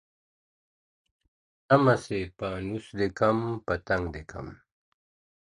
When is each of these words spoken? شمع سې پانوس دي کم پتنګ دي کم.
شمع 1.65 1.95
سې 2.03 2.19
پانوس 2.37 2.85
دي 2.97 3.07
کم 3.19 3.37
پتنګ 3.65 4.03
دي 4.13 4.23
کم. 4.31 4.47